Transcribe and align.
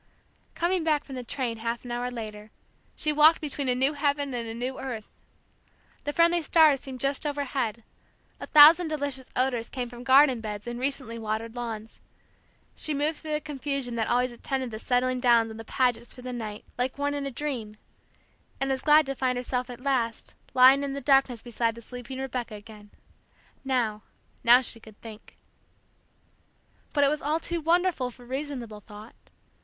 Coming 0.55 0.83
back 0.83 1.03
from 1.03 1.13
the 1.13 1.23
train 1.23 1.57
half 1.57 1.85
an 1.85 1.91
hour 1.91 2.09
later, 2.09 2.49
she 2.95 3.13
walked 3.13 3.39
between 3.39 3.69
a 3.69 3.75
new 3.75 3.93
heaven 3.93 4.33
and 4.33 4.47
a 4.49 4.53
new 4.55 4.79
earth! 4.79 5.07
The 6.05 6.11
friendly 6.11 6.41
stars 6.41 6.79
seemed 6.79 6.99
just 6.99 7.23
overhead; 7.23 7.83
a 8.39 8.47
thousand 8.47 8.87
delicious 8.87 9.29
odors 9.35 9.69
came 9.69 9.89
from 9.89 10.03
garden 10.03 10.41
beds 10.41 10.65
and 10.65 10.79
recently 10.79 11.19
watered 11.19 11.55
lawns. 11.55 11.99
She 12.75 12.95
moved 12.95 13.19
through 13.19 13.33
the 13.33 13.41
confusion 13.41 13.93
that 13.93 14.07
always 14.07 14.31
attended 14.31 14.71
the 14.71 14.79
settling 14.79 15.19
down 15.19 15.51
of 15.51 15.57
the 15.57 15.63
Pagets 15.63 16.15
for 16.15 16.23
the 16.23 16.33
night, 16.33 16.65
like 16.79 16.97
one 16.97 17.13
in 17.13 17.27
a 17.27 17.31
dream, 17.31 17.77
and 18.59 18.71
was 18.71 18.81
glad 18.81 19.05
to 19.05 19.13
find 19.13 19.37
herself 19.37 19.69
at 19.69 19.81
last 19.81 20.33
lying 20.55 20.81
in 20.81 20.93
the 20.93 21.01
darkness 21.01 21.43
beside 21.43 21.75
the 21.75 21.81
sleeping 21.83 22.17
Rebecca 22.17 22.55
again. 22.55 22.89
Now, 23.63 24.01
now, 24.43 24.61
she 24.61 24.79
could 24.79 24.99
think! 25.01 25.37
But 26.91 27.03
it 27.03 27.09
was 27.09 27.21
all 27.21 27.39
too 27.39 27.61
wonderful 27.61 28.09
for 28.09 28.25
reasonable 28.25 28.79
thought. 28.79 29.13